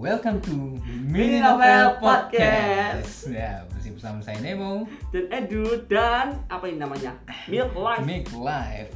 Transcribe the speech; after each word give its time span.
Welcome 0.00 0.40
to 0.48 0.80
Mini 1.04 1.44
Novel 1.44 2.00
Podcast. 2.00 3.28
Ya, 3.28 3.68
masih 3.68 3.92
bersama 3.92 4.24
saya 4.24 4.40
Nemo. 4.40 4.88
dan 5.12 5.28
Edu 5.28 5.84
dan 5.84 6.40
apa 6.48 6.64
ini 6.64 6.80
namanya 6.80 7.12
Milk 7.44 7.76
Life 7.76 8.04
Make 8.08 8.30
life. 8.32 8.92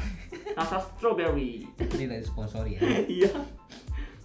rasa 0.56 0.80
strawberry 0.80 1.68
Ini 1.76 2.04
dari 2.08 2.24
sponsori 2.24 2.76
ya. 2.76 2.80
iya 3.20 3.32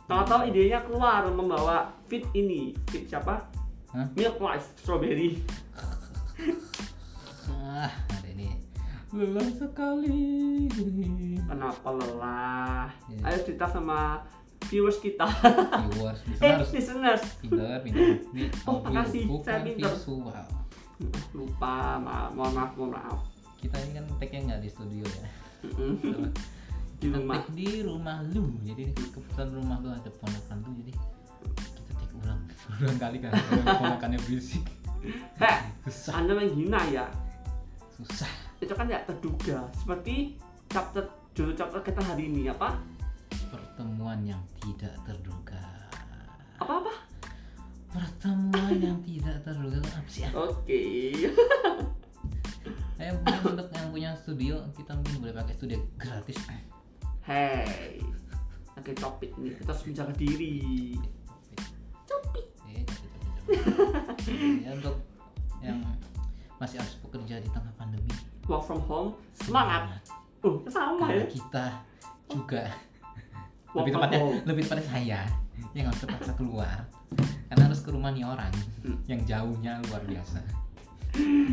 tahu-tahu 0.05 0.49
idenya 0.49 0.79
keluar 0.81 1.27
membawa 1.27 1.91
fit 2.07 2.23
ini 2.31 2.71
fit 2.87 3.05
siapa 3.05 3.43
Hah? 3.91 4.07
Milk 4.15 4.39
Life 4.39 4.65
strawberry 4.77 5.41
Ah, 7.49 7.91
ada 8.07 8.27
ini. 8.29 8.55
Lelah 9.11 9.47
sekali. 9.51 10.69
kenapa 11.43 11.89
lelah 11.91 12.87
Iya. 13.09 13.21
ayo 13.25 13.37
cerita 13.43 13.65
sama 13.67 14.21
viewers 14.69 14.97
kita 14.97 15.25
Viewers, 15.89 16.19
eh 16.45 16.53
listeners. 16.55 16.69
listeners 16.71 17.23
Pinter, 17.39 17.81
pinter. 17.81 18.05
Ini 18.31 18.43
Oh, 18.63 18.79
makasih. 18.79 19.25
bukan 19.25 19.49
Saya 19.49 19.65
pinter. 19.65 19.89
visual. 19.91 20.45
lupa 21.31 21.73
maaf 21.97 22.29
mohon 22.31 22.53
maaf 22.53 22.71
mohon 22.75 22.91
maaf 22.91 23.19
Kita 23.55 23.75
ini 23.77 23.91
kan 23.93 24.05
tag-nya 24.15 24.39
nggak 24.45 24.61
di 24.61 24.69
studio 24.69 25.03
ya. 25.03 25.27
Di 26.95 27.01
Kita 27.01 27.15
rumah 27.17 27.43
di 27.49 27.67
rumah 27.81 28.17
lu. 28.25 28.55
Jadi 28.61 28.83
kebetulan 28.95 29.49
rumah 29.53 29.77
lu 29.79 29.89
ada 29.89 30.11
ponakan 30.13 30.57
lu 30.61 30.71
jadi 30.77 30.91
kita 31.75 31.91
tag 31.93 32.11
ulang. 32.15 32.41
Ulang 32.79 32.97
kali 32.97 33.17
kan 33.17 33.31
ponakannya 33.73 34.19
berisik. 34.23 34.63
heh 35.35 35.57
Susah, 35.83 36.19
anda 36.19 36.35
menghina 36.35 36.79
ya 36.87 37.07
susah. 37.89 38.27
itu 38.59 38.71
kan 38.71 38.83
tidak 38.85 39.07
terduga 39.07 39.63
seperti 39.73 40.35
chapter 40.67 41.03
judul 41.31 41.55
chapter 41.55 41.79
kita 41.79 41.99
hari 42.01 42.27
ini 42.27 42.47
apa 42.47 42.75
Pertemuan 43.79 44.19
yang 44.27 44.43
tidak 44.59 44.91
terduga. 45.07 45.63
apa 46.59 46.83
apa 46.83 46.93
Pertemuan 47.95 48.75
yang 48.75 48.99
tidak 49.07 49.39
terduga 49.39 49.79
apa 49.79 50.03
sih? 50.11 50.27
oke 50.35 50.83
Eh, 52.99 53.07
mungkin 53.15 53.55
untuk 53.55 53.71
yang 53.71 53.87
punya 53.95 54.11
studio 54.19 54.59
kita 54.75 54.91
mungkin 54.99 55.23
boleh 55.23 55.31
pakai 55.31 55.55
studio 55.55 55.79
gratis. 55.95 56.35
Hey, 57.23 58.03
oke 58.75 58.91
topik 58.99 59.31
nih 59.39 59.55
kita 59.55 59.71
harus 59.71 59.83
menjaga 59.87 60.13
diri. 60.19 60.59
Topik. 62.03 62.51
Eh, 62.67 62.83
ya 64.67 64.75
untuk 64.75 64.99
yang 65.63 65.79
masih 66.59 66.83
harus 66.83 66.99
bekerja 66.99 67.39
di 67.39 67.47
tengah 67.47 67.71
pandemi. 67.79 68.11
Work 68.43 68.67
from 68.67 68.83
home, 68.83 69.15
semangat. 69.39 70.03
Uh, 70.43 70.59
sama 70.67 71.07
Karena 71.07 71.23
ya. 71.23 71.31
kita 71.31 71.65
juga 72.27 72.88
lebih 73.73 73.91
tepatnya 73.93 74.19
home. 74.19 74.37
lebih 74.43 74.61
tepatnya 74.63 74.85
saya 74.87 75.19
yang 75.71 75.85
harus 75.85 75.99
terpaksa 75.99 76.31
keluar 76.33 76.77
karena 77.45 77.63
harus 77.65 77.79
ke 77.79 77.89
rumah 77.89 78.09
nih 78.09 78.23
orang 78.23 78.53
Hmm. 78.79 78.97
yang 79.05 79.21
jauhnya 79.23 79.77
luar 79.85 80.01
biasa. 80.03 80.39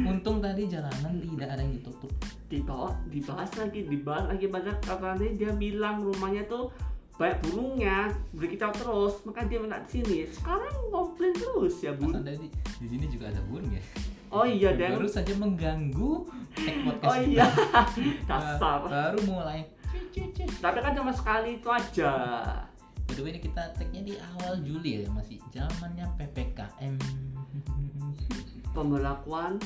Untung 0.04 0.38
tadi 0.38 0.68
jalanan 0.68 1.16
tidak 1.18 1.48
ada 1.50 1.60
yang 1.60 1.74
ditutup. 1.74 2.12
Dibawa, 2.46 2.92
dibahas 3.06 3.50
lagi, 3.56 3.80
dibahas 3.82 4.28
lagi 4.28 4.46
banyak 4.46 4.76
karena 4.78 5.12
dia 5.32 5.50
bilang 5.50 6.04
rumahnya 6.04 6.44
tuh 6.46 6.70
banyak 7.16 7.40
burungnya, 7.42 8.12
berkicau 8.30 8.68
terus, 8.70 9.24
maka 9.24 9.42
dia 9.42 9.56
minta 9.56 9.80
sini. 9.82 10.28
Sekarang 10.28 10.70
komplain 10.92 11.32
terus 11.32 11.80
ya 11.80 11.96
bun. 11.96 12.12
Masa 12.12 12.36
di 12.76 12.86
sini 12.86 13.08
juga 13.08 13.32
ada 13.32 13.40
burung 13.42 13.72
ya. 13.72 13.80
Oh 14.28 14.44
iya 14.44 14.76
dan 14.76 14.94
Baru 14.94 15.08
saja 15.08 15.32
mengganggu 15.32 16.12
podcast. 16.84 17.08
oh 17.08 17.16
iya 17.18 17.46
dasar. 18.28 18.84
Baru 18.84 19.18
mulai. 19.24 19.64
Tapi 20.56 20.78
kan 20.80 20.92
cuma 20.96 21.12
sekali 21.12 21.60
itu 21.60 21.68
aja. 21.68 22.12
By 23.06 23.14
the 23.14 23.22
way 23.22 23.30
ini 23.30 23.40
kita 23.40 23.62
tagnya 23.78 24.02
di 24.02 24.14
awal 24.18 24.58
Juli 24.60 25.06
ya 25.06 25.08
masih 25.14 25.38
zamannya 25.54 26.10
ppkm 26.18 26.98
Pemberlakuan 28.74 29.56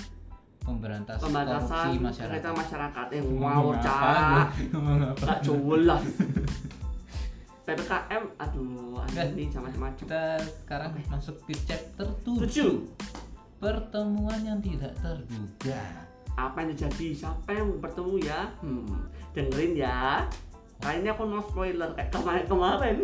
pemberantasan 0.61 1.25
korupsi 1.25 1.35
pembatasan 1.35 1.87
masyarakat. 1.99 2.31
kereta 2.37 2.49
masyarakat. 2.53 3.07
Eh 3.17 3.21
Ngomong 3.25 3.41
wow, 3.41 3.73
apa? 3.73 3.83
cak. 3.83 4.47
Gak 5.25 5.39
jelas. 5.43 6.05
PPKM, 7.61 8.25
aduh, 8.35 8.99
ada 8.99 9.23
nih 9.31 9.47
macam-macam. 9.47 9.95
Kita 9.95 10.23
sekarang 10.43 10.91
masuk 11.07 11.37
ke 11.47 11.55
chapter 11.65 12.07
7 12.27 12.43
Tujuh. 12.45 12.73
Pertemuan 13.57 14.41
yang 14.43 14.59
tidak 14.59 14.91
terduga. 14.99 15.81
Apa 16.35 16.65
yang 16.65 16.75
terjadi? 16.75 17.09
Siapa 17.15 17.51
yang 17.53 17.79
bertemu 17.79 18.15
ya? 18.27 18.41
Hmm, 18.59 19.07
dengerin 19.35 19.73
ya. 19.79 20.27
Kali 20.81 21.05
ini 21.05 21.09
aku 21.13 21.29
no 21.29 21.45
spoiler 21.45 21.93
kayak 21.93 22.09
kemarin-kemarin. 22.11 22.97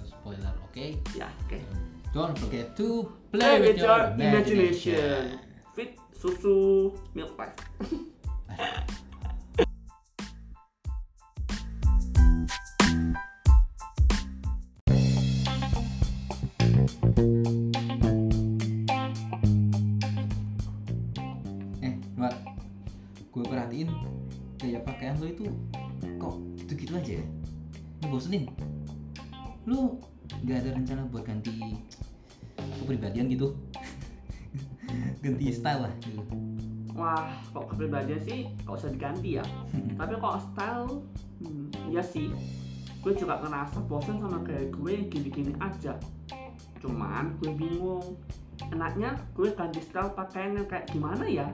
No 0.00 0.02
spoiler, 0.08 0.52
oke? 0.64 0.86
ya, 1.12 1.28
oke. 1.44 1.58
Don't 2.12 2.36
forget 2.36 2.72
to 2.76 3.08
Play 3.32 3.40
play 3.40 3.72
with 3.72 3.80
your 3.80 4.00
imagination. 4.16 5.40
Fit 5.76 5.96
susu 6.16 6.92
milk 7.16 7.36
pies. 7.36 7.56
Eh, 21.82 21.94
Mbak, 22.14 22.34
gue 23.34 23.44
perhatiin 23.50 23.88
gaya 24.72 24.88
pakaian 24.88 25.20
lo 25.20 25.28
itu 25.28 25.44
kok 26.16 26.34
gitu-gitu 26.64 26.96
aja 26.96 27.12
ya? 27.20 27.24
Ngebosenin. 28.00 28.48
Lu 29.68 30.00
gak 30.48 30.64
ada 30.64 30.70
rencana 30.72 31.04
buat 31.12 31.28
ganti 31.28 31.76
kepribadian 32.80 33.28
gitu? 33.28 33.52
ganti 35.24 35.52
style 35.52 35.84
lah 35.84 35.92
gitu. 36.00 36.24
Wah, 36.96 37.36
kok 37.52 37.68
kepribadian 37.68 38.16
sih 38.24 38.48
gak 38.64 38.80
usah 38.80 38.88
diganti 38.88 39.36
ya. 39.36 39.44
Tapi 40.00 40.16
kok 40.16 40.40
style, 40.40 41.04
hmm, 41.44 41.92
iya 41.92 42.00
sih. 42.00 42.32
Gue 43.04 43.12
juga 43.12 43.44
ngerasa 43.44 43.76
bosan 43.84 44.24
sama 44.24 44.40
gaya 44.40 44.72
gue 44.72 44.88
yang 44.88 45.12
gini-gini 45.12 45.52
aja. 45.60 46.00
Cuman 46.80 47.36
gue 47.44 47.52
bingung. 47.52 48.16
Enaknya 48.72 49.20
gue 49.36 49.52
ganti 49.52 49.84
style 49.84 50.16
pakaian 50.16 50.56
yang 50.56 50.64
kayak 50.64 50.88
gimana 50.88 51.28
ya? 51.28 51.52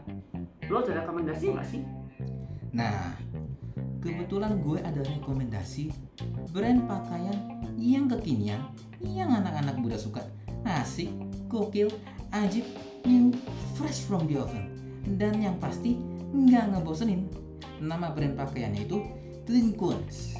Lo 0.70 0.86
ada 0.86 1.02
rekomendasi 1.02 1.50
nggak 1.50 1.66
sih? 1.66 1.82
Nah, 2.78 3.10
kebetulan 3.98 4.62
gue 4.62 4.78
ada 4.78 5.02
rekomendasi 5.02 5.90
brand 6.54 6.86
pakaian 6.86 7.34
yang 7.74 8.06
kekinian, 8.06 8.62
yang 9.02 9.34
anak-anak 9.34 9.74
muda 9.82 9.98
suka. 9.98 10.22
Asik, 10.62 11.10
gokil, 11.50 11.90
ajib, 12.30 12.62
new, 13.02 13.34
fresh 13.74 14.06
from 14.06 14.30
the 14.30 14.38
oven. 14.38 14.70
Dan 15.18 15.42
yang 15.42 15.58
pasti 15.58 15.98
nggak 16.30 16.78
ngebosenin. 16.78 17.26
Nama 17.82 18.14
brand 18.14 18.38
pakaiannya 18.38 18.86
itu 18.86 19.02
Twinkons. 19.42 20.38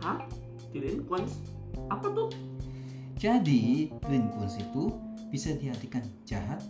Hah? 0.00 0.24
Delinquents? 0.72 1.44
Apa 1.92 2.08
tuh? 2.08 2.32
Jadi, 3.20 3.92
Twinkons 4.00 4.56
itu 4.56 4.96
bisa 5.28 5.52
diartikan 5.52 6.04
jahat, 6.24 6.64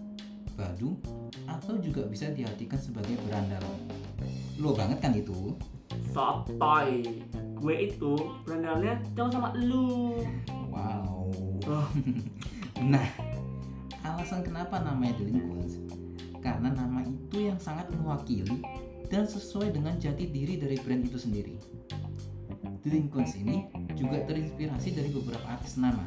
badung, 0.58 0.98
atau 1.46 1.78
juga 1.78 2.02
bisa 2.10 2.26
diartikan 2.32 2.80
sebagai 2.80 3.14
berandal. 3.28 3.62
Lo 4.56 4.72
banget 4.72 4.98
kan 5.04 5.12
itu? 5.12 5.56
Sotoy. 6.12 7.04
Gue 7.56 7.92
itu 7.92 8.16
berandalnya 8.44 9.00
jauh 9.16 9.32
sama 9.32 9.52
lu. 9.56 10.22
Wow. 10.72 11.28
Oh, 11.66 11.88
Nah, 12.92 13.08
alasan 14.04 14.44
kenapa 14.44 14.78
namanya 14.84 15.16
Delinquents? 15.16 15.80
Karena 16.44 16.70
nama 16.70 17.02
itu 17.02 17.48
yang 17.48 17.58
sangat 17.58 17.88
mewakili 17.90 18.62
dan 19.08 19.24
sesuai 19.24 19.72
dengan 19.72 19.96
jati 19.96 20.28
diri 20.28 20.60
dari 20.60 20.76
brand 20.78 21.02
itu 21.08 21.18
sendiri. 21.18 21.56
Delinquents 22.84 23.34
ini 23.34 23.66
juga 23.98 24.22
terinspirasi 24.28 24.94
dari 24.94 25.10
beberapa 25.10 25.42
artis 25.50 25.74
nama 25.74 26.06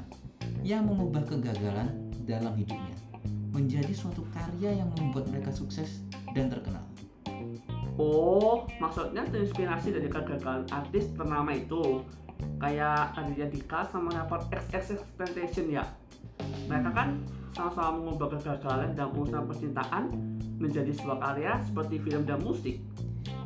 yang 0.63 0.87
mengubah 0.87 1.27
kegagalan 1.27 1.91
dalam 2.23 2.55
hidupnya 2.55 2.95
menjadi 3.49 3.91
suatu 3.91 4.23
karya 4.31 4.79
yang 4.79 4.93
membuat 4.95 5.27
mereka 5.33 5.51
sukses 5.51 6.05
dan 6.31 6.47
terkenal. 6.47 6.85
Oh, 7.99 8.63
maksudnya 8.79 9.27
terinspirasi 9.27 9.91
dari 9.91 10.07
kegagalan 10.07 10.63
artis 10.71 11.11
ternama 11.19 11.51
itu 11.51 11.99
kayak 12.63 13.11
Raditya 13.11 13.51
Dika 13.51 13.83
sama 13.91 14.15
rapper 14.15 14.39
XXXTentacion 14.55 15.67
ya. 15.67 15.83
Mereka 16.71 16.95
kan 16.95 17.19
sama-sama 17.51 17.99
mengubah 17.99 18.39
kegagalan 18.39 18.95
dalam 18.95 19.11
urusan 19.19 19.43
percintaan 19.51 20.03
menjadi 20.63 20.95
sebuah 20.95 21.19
karya 21.19 21.59
seperti 21.67 21.99
film 21.99 22.23
dan 22.23 22.39
musik. 22.39 22.79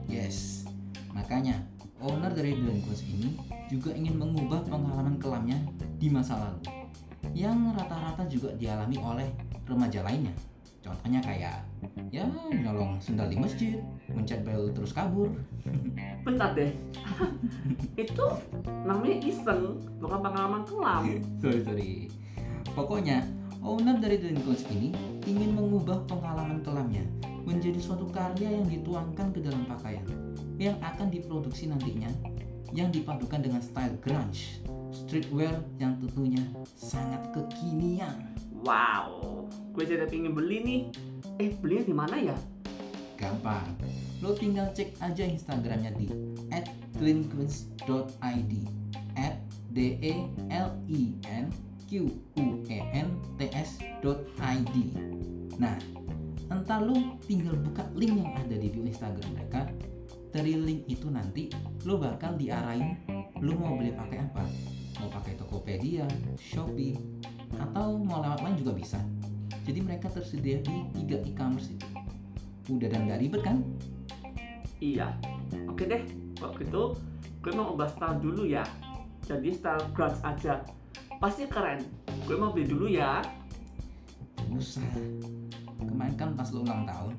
Yes, 0.05 0.69
makanya 1.17 1.57
owner 1.97 2.29
dari 2.29 2.53
Delinquents 2.53 3.01
ini 3.09 3.33
juga 3.73 3.89
ingin 3.97 4.21
mengubah 4.21 4.61
pengalaman 4.69 5.17
kelamnya 5.17 5.57
di 5.97 6.13
masa 6.13 6.37
lalu 6.37 6.61
yang 7.33 7.73
rata-rata 7.73 8.29
juga 8.29 8.53
dialami 8.53 9.01
oleh 9.01 9.27
remaja 9.65 10.05
lainnya. 10.05 10.52
Contohnya 10.83 11.23
kayak 11.23 11.63
ya 12.11 12.27
nyolong 12.51 12.99
sendal 12.99 13.31
di 13.31 13.39
masjid, 13.39 13.79
mencet 14.11 14.43
bel 14.43 14.67
terus 14.75 14.91
kabur. 14.91 15.31
Bentar 16.27 16.51
deh, 16.51 16.75
itu 18.03 18.25
namanya 18.83 19.17
iseng, 19.23 19.79
bukan 20.03 20.19
pengalaman 20.19 20.61
kelam. 20.67 21.03
sorry 21.41 21.59
sorry. 21.63 21.91
Pokoknya, 22.75 23.23
owner 23.63 23.95
dari 23.95 24.19
Delinquents 24.19 24.67
ini 24.75 24.91
ingin 25.23 25.55
mengubah 25.55 26.03
pengalaman 26.05 26.59
kelamnya 26.67 27.07
menjadi 27.47 27.79
suatu 27.79 28.07
karya 28.11 28.59
yang 28.59 28.67
dituangkan 28.67 29.31
ke 29.35 29.39
dalam 29.43 29.63
pakaian 29.67 30.07
yang 30.59 30.75
akan 30.79 31.11
diproduksi 31.11 31.67
nantinya 31.67 32.07
yang 32.73 32.89
dipadukan 32.89 33.37
dengan 33.37 33.61
style 33.61 33.93
grunge, 34.01 34.63
streetwear 34.89 35.61
yang 35.77 35.93
tentunya 36.01 36.41
sangat 36.73 37.21
kekinian. 37.29 38.33
Wow, 38.65 39.42
gue 39.73 39.83
jadi 39.89 40.05
pengen 40.05 40.37
beli 40.37 40.57
nih. 40.61 40.81
Eh, 41.41 41.49
belinya 41.57 41.83
di 41.89 41.95
mana 41.97 42.15
ya? 42.21 42.37
Gampang, 43.17 43.73
lo 44.21 44.37
tinggal 44.37 44.69
cek 44.77 45.01
aja 45.01 45.25
Instagramnya 45.25 45.97
di 45.97 46.13
@delinquents.id 47.01 48.53
at 49.17 49.35
d 49.73 49.97
e 49.97 50.13
l 50.53 50.69
i 50.85 51.17
n 51.25 51.49
q 51.89 52.05
u 52.37 52.45
e 52.69 52.77
n 52.93 53.07
t 53.37 53.39
s 53.49 53.81
id. 54.37 54.75
Nah, 55.57 55.77
entar 56.53 56.85
lo 56.85 57.17
tinggal 57.25 57.57
buka 57.57 57.85
link 57.97 58.13
yang 58.13 58.33
ada 58.37 58.53
di 58.53 58.69
bio 58.69 58.85
Instagram 58.85 59.29
mereka. 59.33 59.65
Dari 60.33 60.53
link 60.57 60.85
itu 60.89 61.09
nanti 61.09 61.49
lo 61.85 61.97
bakal 61.97 62.37
diarahin 62.37 62.97
lo 63.41 63.53
mau 63.57 63.73
beli 63.77 63.93
pakai 63.93 64.21
apa. 64.21 64.45
Mau 65.01 65.09
pakai 65.09 65.33
Tokopedia, 65.37 66.05
Shopee, 66.37 66.97
atau 67.57 67.97
mau 67.97 68.21
lewat 68.21 68.45
lain 68.45 68.57
juga 68.61 68.73
bisa. 68.77 69.01
Jadi 69.63 69.79
mereka 69.79 70.09
tersedia 70.09 70.59
di 70.59 70.75
tiga 70.97 71.21
e-commerce 71.23 71.69
itu. 71.71 71.87
Udah 72.71 72.87
dan 72.89 73.05
gak 73.05 73.19
ribet 73.21 73.41
kan? 73.45 73.61
Iya. 74.81 75.13
Oke 75.69 75.85
deh, 75.85 76.03
kalau 76.39 76.53
gitu 76.57 76.83
gue 77.43 77.51
mau 77.51 77.75
ubah 77.75 77.91
style 77.91 78.17
dulu 78.23 78.43
ya. 78.47 78.63
Jadi 79.23 79.53
style 79.55 79.83
grunge 79.91 80.19
aja. 80.23 80.63
Pasti 81.21 81.47
keren. 81.47 81.83
Gue 82.27 82.35
mau 82.35 82.51
beli 82.51 82.67
dulu 82.67 82.87
ya. 82.87 83.23
Usah. 84.51 84.83
Kemarin 85.83 86.15
kan 86.15 86.29
pas 86.35 86.47
lo 86.55 86.63
ulang 86.63 86.87
tahun, 86.87 87.15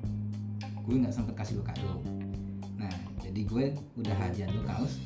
gue 0.87 0.95
nggak 1.05 1.13
sempet 1.13 1.37
kasih 1.37 1.61
lo 1.61 1.63
kado. 1.65 2.01
Nah, 2.81 2.91
jadi 3.21 3.41
gue 3.45 3.65
udah 4.01 4.15
hadiah 4.17 4.49
lo 4.49 4.65
kaos 4.65 4.97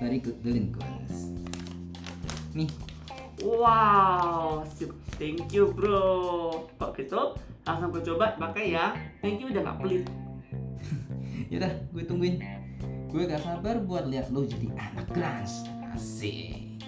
dari 0.00 0.16
Good 0.22 0.40
Delinquents. 0.40 1.34
Nih, 2.56 2.68
Wow, 3.42 4.62
sip. 4.70 5.01
Thank 5.16 5.50
you 5.52 5.72
bro. 5.72 6.68
Kok 6.76 6.92
gitu, 6.96 7.36
langsung 7.64 7.90
gue 7.92 8.02
coba 8.12 8.36
pakai 8.36 8.76
ya. 8.76 8.96
Thank 9.24 9.42
you 9.42 9.50
udah 9.50 9.62
gak 9.64 9.78
pelit. 9.80 10.04
yaudah 11.52 11.72
gue 11.90 12.02
tungguin. 12.04 12.36
Gue 13.12 13.28
gak 13.28 13.44
sabar 13.44 13.80
buat 13.82 14.08
lihat 14.08 14.32
lo 14.32 14.44
jadi 14.44 14.72
anak 14.72 15.08
grunge. 15.12 15.68
Asik. 15.92 16.80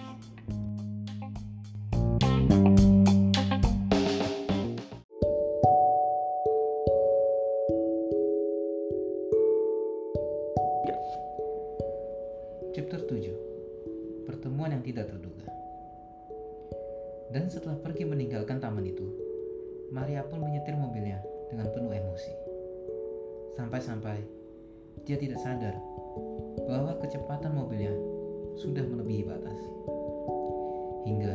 Sudah 28.64 28.80
melebihi 28.80 29.28
batas. 29.28 29.60
Hingga 31.04 31.34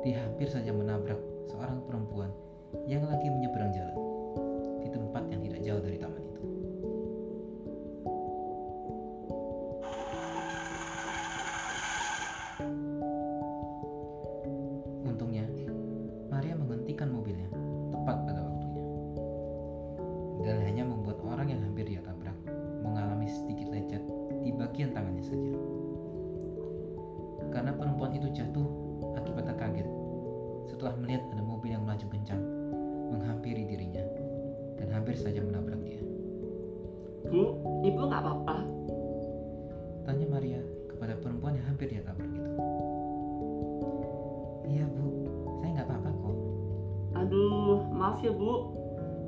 dia 0.00 0.24
hampir 0.24 0.48
saja 0.48 0.72
menabrak 0.72 1.20
seorang 1.52 1.84
perempuan 1.84 2.32
yang 2.88 3.04
lagi 3.04 3.28
menyeberang 3.28 3.76
jalan 3.76 3.98
di 4.80 4.88
tempat 4.88 5.22
yang 5.28 5.40
tidak 5.44 5.60
jauh 5.60 5.82
dari 5.84 5.98
taman 6.00 6.25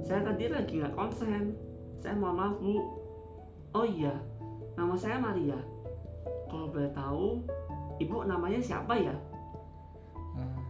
Saya 0.08 0.24
tadi 0.24 0.48
lagi 0.48 0.80
nggak 0.80 0.96
konsen. 0.96 1.52
Saya 2.00 2.16
mohon 2.16 2.40
maaf 2.40 2.56
bu. 2.56 2.80
Oh 3.76 3.84
iya, 3.84 4.16
nama 4.72 4.96
saya 4.96 5.20
Maria. 5.20 5.60
Kalau 6.48 6.72
boleh 6.72 6.88
tahu, 6.96 7.44
ibu 8.00 8.24
namanya 8.24 8.56
siapa 8.56 8.96
ya? 8.96 9.12
"Eh, 10.40 10.60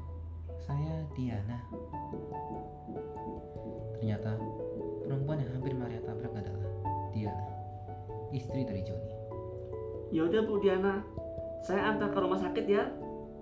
saya 0.58 1.06
Diana. 1.14 1.55
Ternyata 3.94 4.35
perempuan 5.06 5.38
yang 5.38 5.55
hampir 5.55 5.73
Maria 5.79 6.02
tabrak 6.02 6.35
adalah 6.35 6.67
Diana, 7.14 7.46
istri 8.35 8.67
dari 8.67 8.82
Joni. 8.82 9.14
Ya 10.11 10.26
udah 10.26 10.43
Bu 10.50 10.58
Diana, 10.58 10.99
saya 11.62 11.94
antar 11.94 12.11
ke 12.11 12.19
rumah 12.19 12.43
sakit 12.43 12.67
ya. 12.67 12.90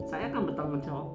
Saya 0.05 0.29
akan 0.29 0.53
bertanggung 0.53 0.85
jawab. 0.85 1.09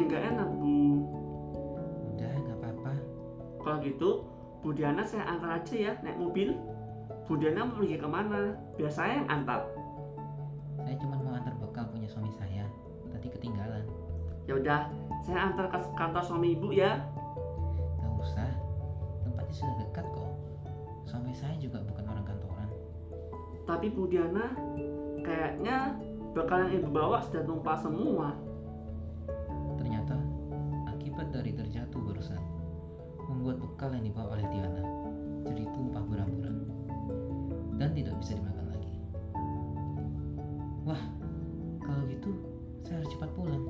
Jadi 0.00 0.16
nggak 0.16 0.24
enak 0.32 0.48
Bu. 0.56 0.76
Udah, 2.16 2.32
nggak 2.32 2.56
apa-apa. 2.56 2.92
Kalau 3.60 3.76
gitu, 3.84 4.10
Bu 4.64 4.72
Diana 4.72 5.04
saya 5.04 5.28
antar 5.28 5.60
aja 5.60 5.76
ya 5.76 5.92
naik 6.00 6.16
mobil. 6.16 6.56
Bu 7.28 7.36
Diana 7.36 7.68
mau 7.68 7.76
pergi 7.76 8.00
ke 8.00 8.08
mana? 8.08 8.56
Biar 8.80 8.88
saya 8.88 9.20
yang 9.20 9.28
antar. 9.28 9.68
Saya 10.80 10.96
cuma 10.96 11.20
mau 11.20 11.36
antar 11.36 11.52
bekal 11.60 11.84
punya 11.92 12.08
suami 12.08 12.32
saya. 12.32 12.64
Tadi 13.12 13.28
ketinggalan. 13.28 13.84
Ya 14.48 14.56
udah, 14.56 14.80
saya 15.20 15.52
antar 15.52 15.68
ke 15.68 15.78
kantor 15.92 16.24
suami 16.24 16.56
ibu 16.56 16.72
ya. 16.72 17.04
Nggak 18.00 18.12
usah. 18.24 18.50
Tempatnya 19.28 19.52
sudah 19.52 19.76
dekat 19.84 20.06
kok. 20.16 20.32
Suami 21.04 21.36
saya 21.36 21.60
juga 21.60 21.84
bukan 21.84 22.08
orang 22.08 22.24
kantoran. 22.24 22.72
Tapi 23.68 23.92
Bu 23.92 24.08
Diana, 24.08 24.48
kayaknya 25.20 25.92
bekal 26.32 26.72
yang 26.72 26.80
ibu 26.80 26.88
bawa 26.88 27.20
sudah 27.20 27.44
tumpah 27.44 27.76
semua. 27.76 28.32
Dari 31.30 31.54
terjatuh 31.54 32.00
barusan 32.02 32.42
membuat 33.30 33.62
bekal 33.62 33.94
yang 33.94 34.02
dibawa 34.02 34.34
oleh 34.34 34.46
Diana 34.50 34.82
jadi 35.46 35.62
tumpah 35.72 36.04
berhamburan 36.04 36.66
dan 37.80 37.90
tidak 37.96 38.14
bisa 38.20 38.36
dimakan 38.36 38.66
lagi. 38.68 38.92
Wah, 40.84 41.02
kalau 41.80 42.02
gitu 42.10 42.30
saya 42.84 43.00
harus 43.00 43.10
cepat 43.14 43.30
pulang. 43.32 43.64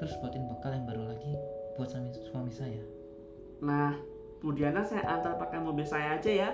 Terus 0.00 0.16
buatin 0.24 0.48
bekal 0.48 0.72
yang 0.72 0.86
baru 0.88 1.02
lagi 1.12 1.32
buat 1.76 1.92
suami, 1.92 2.08
suami 2.32 2.52
saya. 2.54 2.80
Nah, 3.60 3.92
Bu 4.40 4.56
Diana 4.56 4.80
saya 4.80 5.04
antar 5.04 5.36
pakai 5.36 5.60
mobil 5.60 5.84
saya 5.84 6.16
aja 6.16 6.30
ya. 6.32 6.50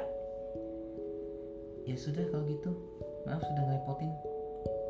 Ya 1.86 1.94
sudah 1.94 2.26
kalau 2.34 2.42
gitu. 2.50 2.74
Maaf 3.30 3.46
sudah 3.46 3.62
ngerepotin. 3.62 4.10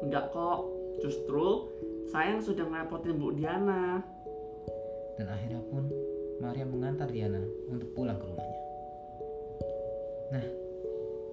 Enggak 0.00 0.32
kok, 0.32 0.64
justru 1.04 1.68
saya 2.08 2.36
yang 2.36 2.42
sudah 2.44 2.64
ngerepotin 2.64 3.20
Bu 3.20 3.36
Diana. 3.36 4.00
Dan 5.16 5.26
akhirnya 5.32 5.60
pun 5.72 5.88
Maria 6.40 6.68
mengantar 6.68 7.08
Diana 7.08 7.40
untuk 7.72 7.88
pulang 7.96 8.20
ke 8.20 8.24
rumahnya. 8.28 8.60
Nah, 10.36 10.44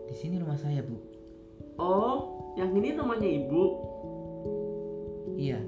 di 0.08 0.16
sini 0.16 0.40
rumah 0.40 0.56
saya, 0.56 0.80
Bu. 0.80 0.96
Oh, 1.82 2.18
yang 2.56 2.72
ini 2.78 2.96
rumahnya 2.96 3.28
ibu. 3.28 3.64
Iya, 5.34 5.60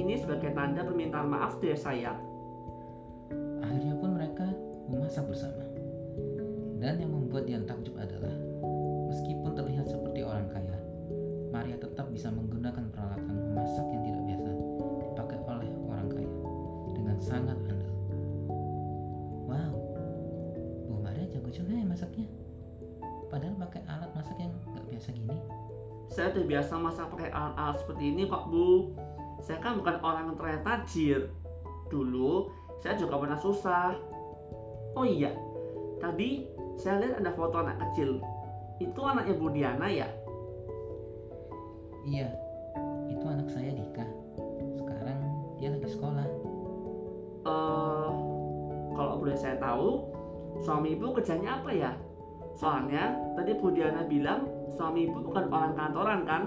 ini 0.00 0.16
sebagai 0.16 0.56
tanda 0.56 0.80
permintaan 0.82 1.28
maaf 1.28 1.60
dari 1.60 1.76
saya 1.76 2.16
akhirnya 3.70 3.94
pun 4.02 4.10
mereka 4.18 4.46
memasak 4.90 5.24
bersama. 5.30 5.62
Dan 6.80 6.98
yang 6.98 7.12
membuat 7.12 7.46
Dian 7.46 7.68
takjub 7.68 7.94
adalah 7.94 8.34
meskipun 9.06 9.52
terlihat 9.54 9.86
seperti 9.86 10.24
orang 10.26 10.48
kaya 10.50 10.76
Maria 11.54 11.76
tetap 11.76 12.08
bisa 12.10 12.32
menggunakan 12.32 12.88
peralatan 12.90 13.36
memasak 13.36 13.86
yang 13.94 14.02
tidak 14.02 14.22
biasa 14.26 14.50
dipakai 14.98 15.38
oleh 15.46 15.70
orang 15.86 16.08
kaya 16.08 16.32
dengan 16.96 17.16
sangat 17.22 17.58
andal. 17.68 17.94
Wow 19.46 19.72
Bu 20.88 20.94
Maria 21.04 21.28
jago 21.30 21.50
juga 21.52 21.72
ya 21.76 21.84
masaknya. 21.86 22.26
Padahal 23.30 23.54
pakai 23.60 23.82
alat 23.86 24.10
masak 24.16 24.36
yang 24.42 24.50
nggak 24.74 24.86
biasa 24.90 25.08
gini. 25.14 25.38
Saya 26.10 26.34
udah 26.34 26.44
biasa 26.48 26.72
masak 26.74 27.06
pakai 27.14 27.30
alat-alat 27.30 27.76
seperti 27.78 28.04
ini 28.10 28.26
kok 28.26 28.50
bu 28.50 28.90
saya 29.40 29.58
kan 29.58 29.80
bukan 29.80 29.96
orang 30.04 30.32
yang 30.32 30.36
terlihat 30.36 30.62
tajir. 30.62 31.20
Dulu 31.88 32.52
saya 32.80 32.94
juga 32.96 33.18
pernah 33.18 33.38
susah. 33.40 33.96
Oh 34.94 35.04
iya 35.04 35.32
tadi 36.00 36.48
saya 36.80 37.04
lihat 37.04 37.20
ada 37.20 37.32
foto 37.34 37.60
anak 37.60 37.76
kecil. 37.90 38.20
Itu 38.80 39.00
anaknya 39.04 39.34
Bu 39.36 39.48
Diana 39.52 39.88
ya? 39.88 40.08
Iya 42.08 42.28
itu 43.12 43.24
anak 43.26 43.48
saya 43.52 43.74
Dika. 43.74 44.06
Sekarang 44.80 45.18
dia 45.60 45.68
lagi 45.72 45.88
sekolah. 45.88 46.26
Eh 47.44 48.10
kalau 48.96 49.14
boleh 49.20 49.36
saya 49.36 49.56
tahu 49.60 50.08
suami 50.64 50.96
ibu 50.96 51.12
kerjanya 51.16 51.60
apa 51.60 51.70
ya? 51.72 51.90
Soalnya 52.56 53.16
tadi 53.36 53.56
Bu 53.56 53.72
Diana 53.72 54.04
bilang 54.04 54.48
suami 54.76 55.08
ibu 55.08 55.20
bukan 55.24 55.48
orang 55.52 55.72
kantoran 55.76 56.20
kan 56.24 56.42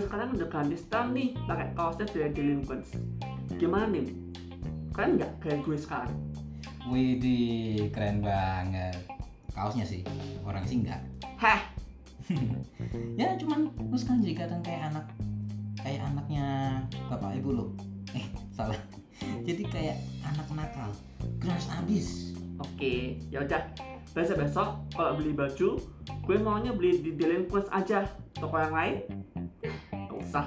gue 0.00 0.08
sekarang 0.08 0.32
udah 0.32 0.48
ganti 0.48 0.80
style 0.80 1.12
nih 1.12 1.36
pakai 1.44 1.76
kaosnya 1.76 2.08
dari 2.08 2.32
Delinquents. 2.32 2.96
Gimana 3.60 3.84
nih? 3.92 4.08
Keren 4.96 5.20
nggak 5.20 5.32
kayak 5.44 5.60
gue 5.68 5.76
sekarang? 5.76 6.16
Widih 6.88 7.92
keren 7.92 8.24
banget 8.24 8.96
kaosnya 9.52 9.84
sih 9.84 10.00
orang 10.48 10.64
sih 10.64 10.80
enggak 10.80 11.04
Hah, 11.36 11.60
ya 13.20 13.36
cuman 13.36 13.68
lu 13.76 13.96
sekarang 14.00 14.24
jadi 14.24 14.34
kelihatan 14.40 14.60
kayak 14.64 14.82
anak 14.88 15.06
kayak 15.84 16.00
anaknya 16.08 16.46
bapak 17.12 17.36
ibu 17.36 17.50
lo 17.52 17.66
eh 18.18 18.24
salah 18.56 18.80
jadi 19.44 19.62
kayak 19.68 19.96
anak 20.24 20.48
nakal 20.56 20.90
keras 21.36 21.68
abis 21.84 22.32
oke, 22.60 23.20
ya 23.32 23.44
udah. 23.44 23.64
Besok 24.10 24.42
besok 24.42 24.68
kalau 24.90 25.14
beli 25.14 25.30
baju, 25.30 25.78
gue 26.26 26.36
maunya 26.42 26.74
beli 26.74 26.98
di 26.98 27.14
Delinquents 27.14 27.70
aja. 27.70 28.10
Toko 28.34 28.58
yang 28.58 28.74
lain, 28.74 28.96
usah. 30.30 30.46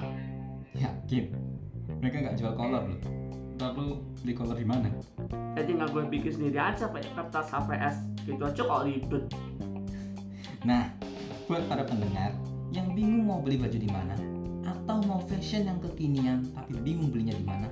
yakin 0.79 1.35
mereka 1.99 2.15
nggak 2.23 2.35
jual 2.39 2.53
kolor 2.55 2.83
loh 2.87 2.99
ntar 3.59 3.75
lu 3.75 3.99
beli 4.23 4.33
kolor 4.33 4.55
di 4.55 4.65
mana 4.65 4.89
Jadi 5.53 5.77
nggak 5.77 5.89
gue 5.93 6.03
bikin 6.09 6.31
sendiri 6.33 6.57
aja 6.57 6.89
pakai 6.89 7.13
kertas 7.13 7.53
HVS. 7.53 7.95
Gitu 8.25 8.41
aja 8.41 8.61
kok 8.65 8.81
ribet. 8.89 9.23
nah 10.65 10.89
buat 11.45 11.61
para 11.69 11.85
pendengar 11.85 12.33
yang 12.73 12.89
bingung 12.97 13.29
mau 13.29 13.37
beli 13.37 13.61
baju 13.61 13.77
di 13.77 13.85
mana 13.85 14.17
atau 14.65 14.97
mau 15.05 15.21
fashion 15.29 15.69
yang 15.69 15.77
kekinian 15.77 16.41
tapi 16.57 16.73
bingung 16.81 17.13
belinya 17.13 17.37
di 17.37 17.45
mana 17.45 17.67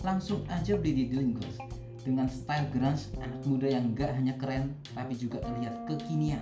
langsung 0.00 0.46
aja 0.48 0.80
beli 0.80 1.04
di 1.04 1.04
Delinquents 1.12 1.60
dengan 2.06 2.30
style 2.30 2.70
grunge 2.72 3.12
anak 3.20 3.42
muda 3.44 3.68
yang 3.68 3.92
nggak 3.92 4.16
hanya 4.16 4.32
keren 4.40 4.72
tapi 4.96 5.12
juga 5.18 5.42
terlihat 5.44 5.84
kekinian 5.90 6.40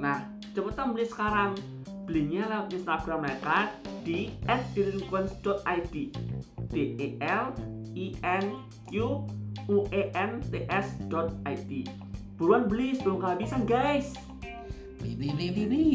Nah, 0.00 0.24
cepetan 0.56 0.96
beli 0.96 1.04
sekarang. 1.04 1.52
Belinya 2.10 2.50
lewat 2.50 2.74
Instagram 2.74 3.22
mereka 3.22 3.70
di 4.02 4.34
@delinquents.id. 4.74 5.94
D 6.66 6.74
E 6.98 7.08
L 7.22 7.54
I 7.94 8.06
N 8.26 8.46
Q 8.90 9.22
U 9.70 9.78
E 9.94 10.10
N 10.18 10.42
T 10.42 10.66
S 10.66 10.98
.id. 11.46 11.70
Buruan 12.34 12.66
beli 12.66 12.98
sebelum 12.98 13.22
kehabisan, 13.22 13.62
guys. 13.62 14.18
beli 15.00 15.32
beli 15.32 15.48
beli 15.54 15.86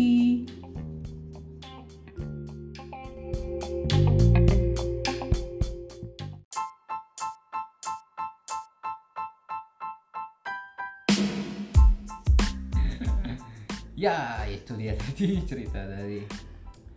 ya 13.95 14.44
itu 14.65 14.73
dia 14.81 14.93
tadi 15.01 15.27
cerita 15.45 15.77
dari 15.85 16.25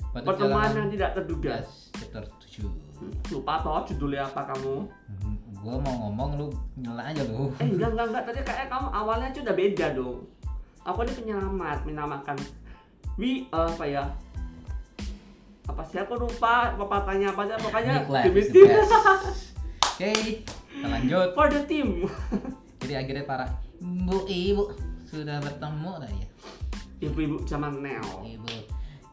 Pertemanan 0.09 0.41
Jalanan 0.41 0.73
yang 0.73 0.89
tidak 0.97 1.11
terduga. 1.21 1.55
Chapter 1.93 2.25
7 2.65 2.89
Hmm, 2.99 3.15
Lupa 3.31 3.63
toh 3.63 3.87
judulnya 3.87 4.27
apa 4.27 4.43
kamu? 4.51 4.83
gue 5.59 5.75
mau 5.79 5.95
ngomong 6.07 6.31
lu 6.35 6.47
nyela 6.83 7.03
aja 7.07 7.23
lu 7.27 7.51
Eh 7.63 7.67
enggak 7.67 7.95
enggak 7.95 8.07
enggak 8.11 8.25
tadi 8.27 8.41
kayak 8.43 8.67
kamu 8.67 8.89
awalnya 8.91 9.27
aja 9.31 9.39
udah 9.47 9.55
beda 9.55 9.87
dong. 9.95 10.19
Aku 10.83 10.99
ini 11.07 11.13
penyelamat 11.15 11.79
menamakan 11.87 12.37
wi 13.15 13.47
eh, 13.47 13.67
apa 13.71 13.85
ya? 13.87 14.03
Apa 15.71 15.83
sih 15.87 16.03
aku 16.03 16.19
lupa 16.19 16.75
pepatahnya 16.75 17.31
apa 17.31 17.47
aja 17.47 17.55
pokoknya 17.63 17.95
demi 18.27 18.43
tim. 18.51 18.67
Oke, 19.95 20.11
kita 20.15 20.87
lanjut. 20.91 21.29
for 21.39 21.47
the 21.51 21.63
team. 21.71 22.07
Jadi 22.83 22.95
akhirnya 22.99 23.23
para 23.23 23.47
ibu 23.79 24.19
ibu 24.27 24.65
sudah 25.07 25.39
bertemu 25.39 25.93
lah 26.03 26.11
ya. 26.11 26.28
Ibu-ibu 26.99 27.47
zaman 27.47 27.79
now. 27.79 28.27
Ibu, 28.27 28.55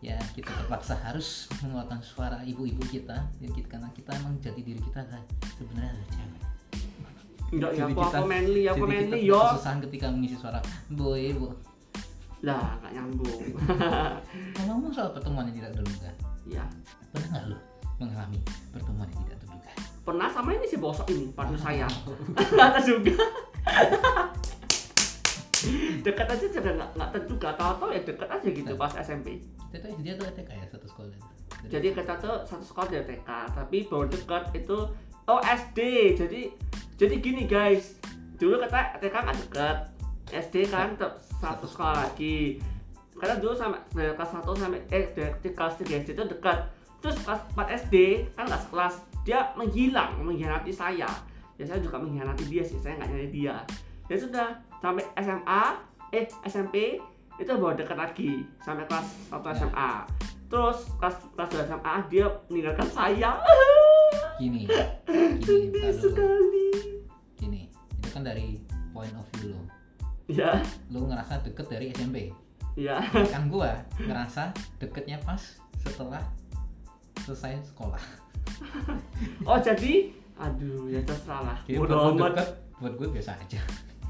ya 0.01 0.17
kita 0.33 0.49
terpaksa 0.49 0.97
harus 1.01 1.45
mengeluarkan 1.61 2.01
suara 2.01 2.41
ibu-ibu 2.41 2.81
kita, 2.85 3.29
ya, 3.37 3.49
kita 3.49 3.77
karena 3.77 3.89
kita 3.93 4.11
emang 4.17 4.37
jati 4.41 4.61
diri 4.61 4.81
kita 4.81 5.01
adalah 5.01 5.23
sebenarnya 5.55 5.91
adalah 5.93 6.09
cewek. 6.09 6.41
Enggak 7.45 7.71
ya 7.71 7.77
Jadi 7.77 7.93
aku 7.93 8.01
kita- 8.01 8.17
aku 8.17 8.25
manly 8.25 8.63
aku 8.65 8.77
Jadi 8.81 8.89
manly 8.89 9.19
yo. 9.21 9.39
kesusahan 9.39 9.79
ketika 9.85 10.05
mengisi 10.09 10.35
suara 10.35 10.59
ibu 10.89 11.07
ibu. 11.13 11.47
Lah 12.41 12.77
enggak 12.81 12.91
nyambung. 12.97 13.41
Ngomong 14.65 14.91
soal 14.91 15.09
pertemuan 15.13 15.45
yang 15.49 15.57
tidak 15.61 15.71
terduga, 15.77 16.09
ya. 16.45 16.63
pernah 17.13 17.27
nggak 17.31 17.45
lu 17.53 17.57
mengalami 17.95 18.39
pertemuan 18.73 19.07
yang 19.13 19.21
tidak 19.29 19.39
terduga? 19.45 19.71
Pernah 20.05 20.27
sama 20.29 20.49
ini 20.53 20.65
si 20.65 20.77
bosok 20.77 21.05
ini 21.09 21.29
partner 21.33 21.57
saya. 21.57 21.85
Juga. 22.89 23.13
dekat 26.05 26.27
aja 26.29 26.45
juga 26.49 26.69
nggak 26.75 26.89
nggak 26.97 27.09
terduga 27.15 27.49
tahu-tahu 27.57 27.89
ya 27.93 28.01
dekat 28.03 28.29
aja 28.29 28.47
gitu 28.47 28.71
pas 28.77 28.93
SMP 28.99 29.41
tuh 29.75 29.91
dia 29.99 30.13
tuh 30.15 30.27
TK 30.31 30.49
ya 30.55 30.65
satu 30.71 30.87
sekolah. 30.87 31.19
jadi 31.67 31.87
kita 31.91 32.13
tuh 32.19 32.35
satu 32.47 32.63
sekolah 32.63 32.87
dari 32.87 33.05
TK 33.11 33.29
tapi 33.51 33.77
baru 33.91 34.07
dekat 34.07 34.43
itu 34.55 34.77
oh 35.27 35.41
SD 35.43 35.79
jadi 36.15 36.41
jadi 36.95 37.15
gini 37.19 37.43
guys. 37.43 37.99
Dulu 38.39 38.59
kata 38.67 38.99
TK 39.03 39.15
kan 39.15 39.35
dekat. 39.35 39.77
SD 40.31 40.71
kan 40.71 40.95
tetap 40.95 41.19
satu 41.21 41.67
sekolah 41.67 42.07
lagi. 42.07 42.59
Karena 43.15 43.39
dulu 43.39 43.55
sampai 43.55 43.79
dari 43.95 44.11
kelas 44.15 44.31
1 44.31 44.43
sampai 44.59 44.81
eh 44.91 45.05
dari 45.11 45.49
kelas 45.51 45.75
3 45.79 46.03
SD 46.03 46.09
itu 46.15 46.23
dekat. 46.23 46.71
Terus 47.03 47.15
kelas 47.23 47.41
4 47.51 47.79
SD 47.87 47.95
kan 48.35 48.47
nggak 48.47 48.63
sekelas 48.67 48.95
dia 49.27 49.51
menghilang 49.59 50.23
mengkhianati 50.23 50.71
saya. 50.71 51.07
Ya 51.55 51.63
saya 51.63 51.79
juga 51.83 51.99
mengkhianati 51.99 52.47
dia 52.47 52.63
sih 52.63 52.79
saya 52.79 52.95
nggak 52.99 53.09
nyari 53.11 53.29
dia 53.31 53.55
ya 54.05 54.17
sudah 54.17 54.47
sampai 54.81 55.05
SMA 55.17 55.63
eh 56.13 56.25
SMP 56.45 57.01
itu 57.35 57.51
baru 57.57 57.75
dekat 57.75 57.97
lagi 57.97 58.45
sampai 58.63 58.85
kelas 58.87 59.07
1 59.33 59.59
SMA 59.59 59.91
terus 60.45 60.87
kelas 61.01 61.17
kelas 61.35 61.49
2 61.51 61.69
SMA 61.73 61.95
dia 62.07 62.25
meninggalkan 62.47 62.87
saya. 62.93 63.31
Gini, 64.35 64.67
gini, 65.41 65.71
bentar 65.71 65.95
sekali. 65.95 66.67
Gini, 67.39 67.61
itu 67.71 68.07
kan 68.11 68.21
dari 68.27 68.59
point 68.91 69.11
of 69.15 69.25
view 69.39 69.55
lo. 69.55 69.63
ya. 70.27 70.59
Lu 70.91 71.07
ngerasa 71.07 71.41
deket 71.43 71.65
dari 71.71 71.89
SMP. 71.91 72.29
ya. 72.75 72.99
Kan 73.31 73.47
gua 73.47 73.79
ngerasa 73.97 74.51
deketnya 74.77 75.17
pas 75.23 75.39
setelah 75.81 76.21
selesai 77.23 77.63
sekolah. 77.73 78.03
oh 79.49 79.57
jadi? 79.59 80.13
Aduh 80.35 80.91
ya 80.91 80.99
terserah 81.07 81.41
lah. 81.41 81.57
Buat 81.63 81.89
amat. 81.95 82.31
deket, 82.35 82.49
buat 82.79 82.93
gue 82.99 83.07
biasa 83.07 83.39
aja. 83.39 83.61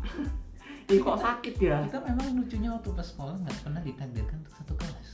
ini 0.85 0.97
kok 0.97 1.17
sakit 1.17 1.55
ya 1.57 1.77
Kita 1.83 1.97
memang 2.03 2.25
lucunya 2.35 2.69
waktu 2.69 2.89
pas 2.91 3.05
sekolah 3.05 3.33
nggak 3.35 3.57
pernah 3.59 3.81
ditakdirkan 3.81 4.37
untuk 4.37 4.53
satu 4.55 4.73
kelas. 4.75 5.07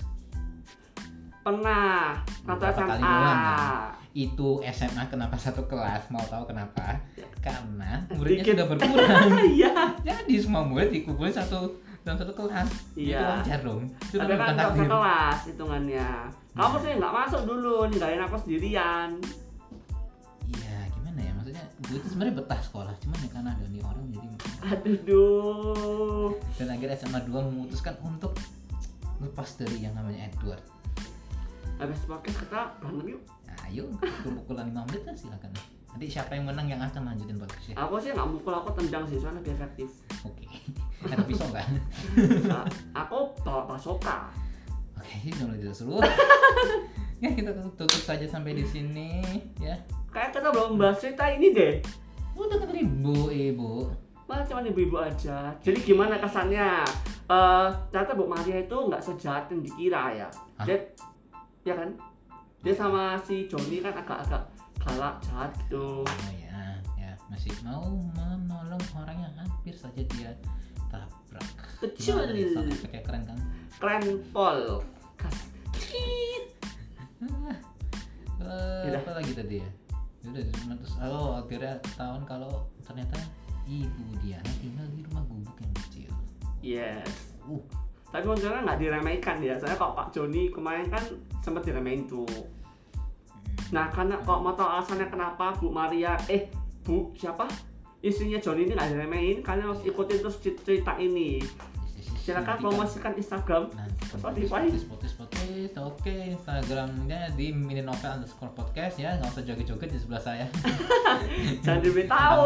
pernah 1.42 2.22
satu 2.46 2.62
kali 2.62 2.78
SMA 2.94 3.02
doang, 3.02 3.40
kan? 3.40 3.58
Itu 4.14 4.50
SMA 4.64 5.04
kenapa 5.08 5.34
satu 5.36 5.66
kelas? 5.66 6.06
Mau 6.08 6.22
tahu 6.24 6.44
kenapa? 6.46 7.02
Ya, 7.16 7.26
karena 7.42 7.98
muridnya 8.12 8.44
Dikit. 8.44 8.54
sudah 8.54 8.68
berkurang 8.68 9.26
iya 9.58 9.74
jadi 10.00 10.34
semua 10.38 10.62
murid 10.62 10.92
dikumpulin 10.92 11.34
satu 11.34 11.66
dalam 12.02 12.14
satu 12.16 12.30
kelas 12.32 12.70
itu 12.94 13.10
Iya. 13.10 13.42
wajar 13.42 13.60
dong 13.62 13.90
itu 13.90 14.16
tapi 14.16 14.34
kan 14.36 14.54
takdir 14.54 14.86
sekelas 14.86 15.40
hitungannya 15.48 16.10
kamu 16.52 16.76
sih 16.78 16.92
nggak 16.96 17.14
masuk 17.16 17.42
dulu 17.44 17.76
ninggalin 17.88 18.22
aku 18.22 18.36
sendirian 18.38 19.10
gue 21.92 22.00
itu 22.00 22.08
sebenarnya 22.08 22.40
betah 22.40 22.62
sekolah 22.64 22.94
cuman 23.04 23.18
ya 23.20 23.30
karena 23.36 23.50
ada 23.52 23.66
nih 23.68 23.82
orang 23.84 24.06
jadi 24.08 24.28
aduh 24.62 24.98
duh. 25.04 26.30
Dan 26.56 26.68
akhirnya 26.72 26.96
SMA 26.96 27.20
2 27.28 27.50
memutuskan 27.52 28.00
untuk 28.06 28.38
lepas 29.20 29.50
dari 29.60 29.84
yang 29.84 29.94
namanya 29.98 30.32
Edward. 30.32 30.64
Habis 31.82 32.00
podcast 32.08 32.38
kita 32.46 32.80
berantem 32.80 33.18
yuk. 33.18 33.22
Nah, 33.44 33.58
ayo 33.68 33.84
pukul-pukulan 34.00 34.70
5 34.72 34.88
menit 34.88 35.02
kan 35.04 35.16
silakan. 35.18 35.52
Nanti 35.92 36.06
siapa 36.08 36.32
yang 36.40 36.48
menang 36.48 36.72
yang 36.72 36.80
akan 36.80 37.12
lanjutin 37.12 37.36
podcastnya 37.36 37.76
aku 37.76 38.00
sih 38.00 38.16
nggak 38.16 38.28
mukul 38.32 38.54
aku 38.56 38.70
tendang 38.80 39.04
sih 39.12 39.20
soalnya 39.20 39.44
lebih 39.44 39.52
efektif. 39.60 39.90
Oke 40.24 40.48
ada 41.12 41.26
pisau 41.28 41.50
kan 41.52 41.68
Nah, 42.48 42.64
aku 42.96 43.36
bawa 43.44 43.68
pasoka. 43.68 44.32
Oke 44.96 45.28
kalau 45.36 45.56
tidak 45.60 45.76
seluruh. 45.76 46.06
Ya 47.22 47.30
kita 47.38 47.54
tutup 47.78 48.02
saja 48.02 48.26
sampai 48.26 48.58
di 48.58 48.66
sini 48.66 49.22
ya 49.62 49.78
kayak 50.12 50.36
kita 50.36 50.52
belum 50.52 50.76
bahas 50.76 51.00
cerita 51.00 51.26
ini 51.32 51.50
deh 51.56 51.76
udah 52.42 52.58
kan 52.58 52.68
tadi 52.68 52.84
bu 52.84 53.30
ibu. 53.30 53.72
Malah 54.26 54.48
cuma 54.48 54.64
ibu-ibu 54.64 54.96
aja. 54.96 55.52
Jadi 55.60 55.80
gimana 55.84 56.16
kesannya? 56.16 56.88
Eh 57.28 57.68
ternyata 57.92 58.16
Bu 58.16 58.26
Maria 58.32 58.64
itu 58.64 58.76
nggak 58.76 59.04
sejahat 59.04 59.52
yang 59.52 59.60
dikira 59.60 60.04
ya. 60.16 60.28
Hah? 60.56 60.66
dia 60.66 60.78
ya 61.68 61.76
kan? 61.76 61.90
Dia 62.64 62.74
sama 62.78 63.20
si 63.20 63.52
Joni 63.52 63.84
kan 63.84 63.92
agak-agak 63.92 64.44
galak 64.80 65.20
jahat 65.28 65.52
gitu. 65.68 66.08
Oh 66.08 66.32
ya 66.32 66.80
ya. 66.96 67.12
Masih 67.28 67.52
mau 67.68 67.84
menolong 68.16 68.84
orang 68.96 69.18
yang 69.20 69.34
hampir 69.36 69.76
saja 69.76 70.00
dia 70.16 70.32
tabrak. 70.88 71.48
Kecil. 71.84 72.24
Effect-nya 72.72 73.02
keren 73.04 73.24
kan? 73.28 73.38
Keren 73.84 74.04
pol 74.32 74.80
Kas. 75.20 75.38
Yaudah. 78.82 78.98
apa 79.06 79.12
lagi 79.22 79.32
tadi 79.38 79.62
ya 79.62 79.70
udah 80.22 80.44
terus 80.78 80.94
oh 81.02 81.42
akhirnya 81.42 81.76
tahun 81.98 82.22
kalau 82.30 82.70
ternyata 82.86 83.18
ibu 83.66 84.06
Diana 84.22 84.52
tinggal 84.62 84.86
di 84.94 85.02
rumah 85.10 85.24
gubuk 85.26 85.58
yang 85.58 85.74
kecil. 85.86 86.12
Yes. 86.62 87.34
Uh. 87.50 87.62
Tapi 88.12 88.28
untungnya 88.28 88.62
nggak 88.62 88.80
diremehkan 88.80 89.40
ya. 89.40 89.56
Soalnya 89.58 89.80
kalau 89.80 89.96
Pak 89.98 90.12
Joni 90.14 90.52
kemarin 90.52 90.92
kan 90.92 91.02
sempat 91.42 91.66
diremehin 91.66 92.06
tuh 92.06 92.28
nah 93.72 93.88
karena 93.88 94.20
kalau 94.28 94.44
mau 94.44 94.54
tahu 94.54 94.68
alasannya 94.68 95.08
kenapa 95.08 95.56
Bu 95.56 95.72
Maria 95.72 96.20
eh 96.28 96.52
Bu 96.84 97.16
siapa? 97.16 97.48
Istrinya 98.04 98.42
Joni 98.44 98.68
ini 98.68 98.74
nggak 98.76 98.92
diremehin 98.92 99.38
kalian 99.40 99.72
harus 99.72 99.84
ikutin 99.88 100.20
terus 100.20 100.38
cerita 100.44 101.00
ini. 101.00 101.40
Silakan 102.22 102.58
promosikan 102.60 103.14
Instagram. 103.16 103.72
Spotify. 104.06 104.68
Oke. 105.82 106.36
Instagramnya 106.36 107.34
di 107.38 107.54
mini 107.54 107.82
novel 107.82 108.22
underscore 108.22 108.54
podcast 108.54 108.98
ya. 108.98 109.18
Nggak 109.18 109.32
usah 109.38 109.44
joget-joget 109.46 109.90
di 109.92 110.00
sebelah 110.00 110.24
saya. 110.24 110.46
Jangan 111.64 111.82
diberitahu 111.82 112.44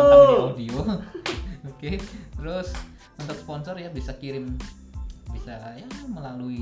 audio. 0.54 0.80
Oke 1.72 1.98
terus 2.38 2.70
untuk 3.18 3.38
sponsor 3.42 3.74
ya 3.82 3.90
bisa 3.90 4.14
kirim 4.22 4.54
bisa 5.34 5.58
ya 5.74 5.88
melalui 6.06 6.62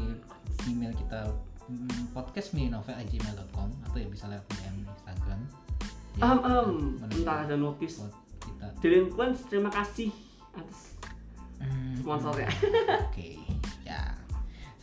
email 0.65 0.95
kita 0.95 1.27
mm, 1.67 2.15
podcastmininovel@gmail.com 2.15 3.67
atau 3.89 3.97
ya 3.99 4.07
bisa 4.07 4.25
lewat 4.31 4.47
DM 4.47 4.87
Instagram. 4.87 5.39
Ya, 6.13 6.23
um, 6.29 6.39
um. 6.39 6.69
bentar 7.09 7.43
ada 7.45 7.55
notis. 7.59 7.99
kita. 8.39 8.67
Delinquents 8.79 9.43
terima 9.47 9.71
kasih 9.71 10.11
atas 10.55 10.93
Mm, 11.63 12.03
sponsornya. 12.03 12.51
oke. 13.07 13.29
ya 13.39 13.39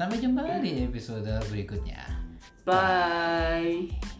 sampai 0.00 0.16
jumpa 0.16 0.64
di 0.64 0.88
episode 0.88 1.28
berikutnya. 1.52 2.08
Bye 2.64 4.16